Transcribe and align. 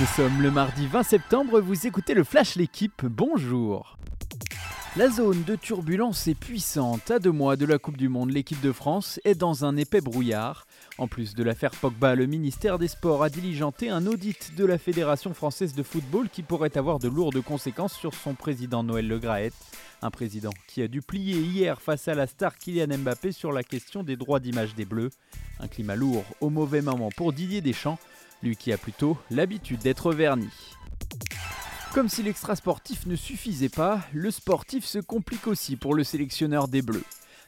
Nous 0.00 0.06
sommes 0.06 0.40
le 0.40 0.50
mardi 0.50 0.86
20 0.86 1.02
septembre, 1.02 1.60
vous 1.60 1.86
écoutez 1.86 2.14
le 2.14 2.24
Flash 2.24 2.56
L'équipe, 2.56 3.04
bonjour 3.04 3.98
la 4.96 5.08
zone 5.08 5.44
de 5.44 5.54
turbulence 5.54 6.26
est 6.26 6.34
puissante. 6.34 7.12
À 7.12 7.20
deux 7.20 7.30
mois 7.30 7.54
de 7.54 7.64
la 7.64 7.78
Coupe 7.78 7.96
du 7.96 8.08
Monde, 8.08 8.32
l'équipe 8.32 8.60
de 8.60 8.72
France 8.72 9.20
est 9.22 9.36
dans 9.36 9.64
un 9.64 9.76
épais 9.76 10.00
brouillard. 10.00 10.66
En 10.98 11.06
plus 11.06 11.36
de 11.36 11.44
l'affaire 11.44 11.70
Pogba, 11.70 12.16
le 12.16 12.26
ministère 12.26 12.76
des 12.76 12.88
Sports 12.88 13.22
a 13.22 13.30
diligenté 13.30 13.88
un 13.88 14.04
audit 14.08 14.56
de 14.56 14.64
la 14.64 14.78
Fédération 14.78 15.32
française 15.32 15.76
de 15.76 15.84
football 15.84 16.28
qui 16.28 16.42
pourrait 16.42 16.76
avoir 16.76 16.98
de 16.98 17.06
lourdes 17.06 17.40
conséquences 17.40 17.94
sur 17.94 18.14
son 18.14 18.34
président 18.34 18.82
Noël 18.82 19.06
Le 19.06 19.20
Graët. 19.20 19.54
Un 20.02 20.10
président 20.10 20.50
qui 20.66 20.82
a 20.82 20.88
dû 20.88 21.02
plier 21.02 21.36
hier 21.36 21.80
face 21.80 22.08
à 22.08 22.14
la 22.14 22.26
star 22.26 22.56
Kylian 22.56 22.98
Mbappé 22.98 23.30
sur 23.30 23.52
la 23.52 23.62
question 23.62 24.02
des 24.02 24.16
droits 24.16 24.40
d'image 24.40 24.74
des 24.74 24.86
Bleus. 24.86 25.10
Un 25.60 25.68
climat 25.68 25.94
lourd 25.94 26.24
au 26.40 26.50
mauvais 26.50 26.82
moment 26.82 27.10
pour 27.16 27.32
Didier 27.32 27.60
Deschamps, 27.60 27.98
lui 28.42 28.56
qui 28.56 28.72
a 28.72 28.78
plutôt 28.78 29.16
l'habitude 29.30 29.80
d'être 29.80 30.12
verni. 30.12 30.48
Comme 31.92 32.08
si 32.08 32.22
l'extra 32.22 32.54
sportif 32.54 33.06
ne 33.06 33.16
suffisait 33.16 33.68
pas, 33.68 34.00
le 34.12 34.30
sportif 34.30 34.84
se 34.84 34.98
complique 34.98 35.46
aussi 35.46 35.76
pour 35.76 35.94
le 35.94 36.04
sélectionneur 36.04 36.68
des 36.68 36.82
Bleus. 36.82 37.04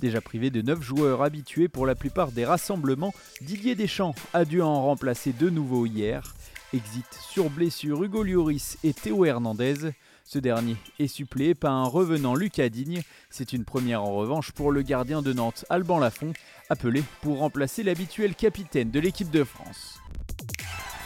Déjà 0.00 0.20
privé 0.20 0.50
de 0.50 0.60
9 0.60 0.82
joueurs 0.82 1.22
habitués 1.22 1.68
pour 1.68 1.86
la 1.86 1.94
plupart 1.94 2.32
des 2.32 2.44
rassemblements, 2.44 3.14
Didier 3.42 3.76
Deschamps 3.76 4.14
a 4.32 4.44
dû 4.44 4.60
en 4.60 4.82
remplacer 4.82 5.32
de 5.32 5.50
nouveaux 5.50 5.86
hier. 5.86 6.34
Exit 6.72 7.06
sur 7.30 7.48
blessure 7.48 8.02
Hugo 8.02 8.24
Lloris 8.24 8.76
et 8.82 8.92
Théo 8.92 9.24
Hernandez. 9.24 9.92
Ce 10.24 10.40
dernier 10.40 10.76
est 10.98 11.06
suppléé 11.06 11.54
par 11.54 11.72
un 11.72 11.86
revenant 11.86 12.34
Lucas 12.34 12.70
Digne. 12.70 13.02
C'est 13.30 13.52
une 13.52 13.64
première 13.64 14.02
en 14.02 14.14
revanche 14.14 14.50
pour 14.50 14.72
le 14.72 14.82
gardien 14.82 15.22
de 15.22 15.32
Nantes 15.32 15.64
Alban 15.70 16.00
Lafont, 16.00 16.32
appelé 16.70 17.04
pour 17.20 17.38
remplacer 17.38 17.84
l'habituel 17.84 18.34
capitaine 18.34 18.90
de 18.90 18.98
l'équipe 18.98 19.30
de 19.30 19.44
France. 19.44 20.00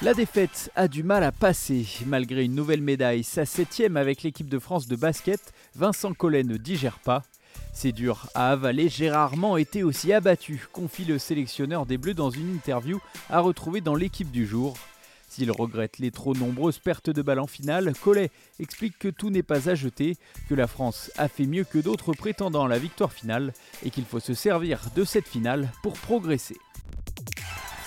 La 0.01 0.15
défaite 0.15 0.71
a 0.77 0.87
du 0.87 1.03
mal 1.03 1.25
à 1.25 1.33
passer. 1.33 1.85
Malgré 2.07 2.45
une 2.45 2.55
nouvelle 2.55 2.83
médaille, 2.83 3.25
sa 3.25 3.45
septième 3.45 3.97
avec 3.97 4.23
l'équipe 4.23 4.49
de 4.49 4.61
France 4.61 4.87
de 4.87 4.95
basket, 4.95 5.41
Vincent 5.75 6.15
Collet 6.15 6.45
ne 6.45 6.57
digère 6.57 7.01
pas. 7.01 7.25
C'est 7.73 7.91
dur 7.91 8.29
à 8.37 8.53
avaler, 8.53 8.89
j'ai 8.89 9.11
rarement 9.11 9.57
été 9.57 9.83
aussi 9.83 10.13
abattu, 10.13 10.69
confie 10.73 11.05
le 11.05 11.19
sélectionneur 11.19 11.85
des 11.85 11.99
Bleus 11.99 12.15
dans 12.15 12.31
une 12.31 12.55
interview 12.55 13.01
à 13.29 13.41
retrouver 13.41 13.81
dans 13.81 13.97
l'équipe 13.97 14.31
du 14.31 14.47
jour. 14.47 14.77
S'il 15.29 15.51
regrette 15.51 15.99
les 15.99 16.13
trop 16.13 16.33
nombreuses 16.33 16.79
pertes 16.79 17.11
de 17.11 17.21
balles 17.21 17.41
en 17.41 17.49
finale, 17.49 17.93
Collet 18.01 18.31
explique 18.61 19.01
que 19.01 19.09
tout 19.09 19.31
n'est 19.31 19.43
pas 19.43 19.69
à 19.69 19.75
jeter, 19.75 20.17
que 20.49 20.55
la 20.55 20.69
France 20.69 21.11
a 21.17 21.27
fait 21.27 21.45
mieux 21.45 21.65
que 21.65 21.79
d'autres 21.79 22.13
prétendant 22.13 22.67
à 22.67 22.69
la 22.69 22.79
victoire 22.79 23.13
finale 23.13 23.53
et 23.85 23.91
qu'il 23.91 24.05
faut 24.05 24.21
se 24.21 24.35
servir 24.35 24.79
de 24.95 25.05
cette 25.05 25.27
finale 25.27 25.73
pour 25.83 25.95
progresser. 25.95 26.57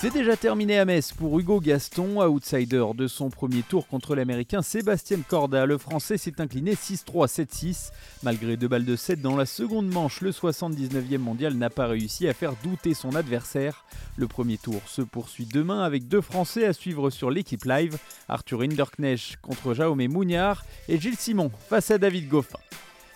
C'est 0.02 0.10
déjà 0.10 0.36
terminé 0.36 0.80
à 0.80 0.86
Metz 0.86 1.14
pour 1.14 1.40
Hugo 1.40 1.60
Gaston, 1.60 2.24
outsider 2.24 2.86
de 2.96 3.06
son 3.06 3.30
premier 3.30 3.62
tour 3.62 3.86
contre 3.86 4.16
l'américain 4.16 4.64
Sébastien 4.64 5.20
Corda. 5.20 5.68
Le 5.68 5.78
français 5.78 6.18
s'est 6.18 6.42
incliné 6.42 6.74
6-3, 6.74 7.28
7-6. 7.28 7.92
Malgré 8.24 8.58
deux 8.58 8.68
balles 8.68 8.84
de 8.84 8.96
7 8.96 9.22
dans 9.22 9.36
la 9.36 9.46
seconde 9.46 9.94
manche, 9.94 10.22
le 10.22 10.32
79e 10.32 11.20
mondial 11.20 11.54
n'a 11.54 11.70
pas 11.70 11.86
réussi 11.86 12.28
à 12.28 12.34
faire 12.34 12.54
douter 12.64 12.96
son 12.96 13.14
adversaire. 13.14 13.86
Le 14.18 14.28
premier 14.28 14.58
tour 14.58 14.82
se 14.88 15.04
poursuit 15.04 15.46
demain 15.46 15.84
avec 15.84 16.08
deux 16.08 16.22
Français 16.22 16.66
à 16.66 16.74
suivre 16.74 17.12
sur 17.12 17.30
l'équipe 17.30 17.66
live 17.66 18.00
Arthur 18.28 18.64
Hinderknecht 18.64 19.38
contre 19.44 19.76
Jaume 19.76 20.08
Mougnard 20.08 20.66
et 20.90 21.00
Gilles 21.00 21.16
Simon 21.16 21.52
face 21.70 21.92
à 21.92 22.00
David 22.00 22.28
Goffin. 22.28 22.58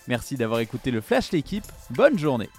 Merci 0.08 0.36
d'avoir 0.36 0.59
écouté 0.59 0.91
le 0.91 1.02
Flash 1.02 1.31
l'équipe. 1.31 1.66
Bonne 1.89 2.19
journée 2.19 2.50